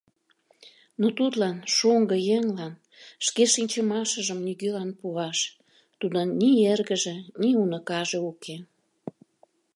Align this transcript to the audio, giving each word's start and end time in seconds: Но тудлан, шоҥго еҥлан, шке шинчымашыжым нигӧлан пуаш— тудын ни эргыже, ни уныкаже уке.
Но 0.99 1.07
тудлан, 1.17 1.57
шоҥго 1.75 2.17
еҥлан, 2.37 2.73
шке 3.25 3.43
шинчымашыжым 3.53 4.39
нигӧлан 4.45 4.91
пуаш— 4.99 5.39
тудын 5.99 6.27
ни 6.39 6.49
эргыже, 6.71 7.15
ни 7.41 7.49
уныкаже 7.61 8.19
уке. 8.31 8.55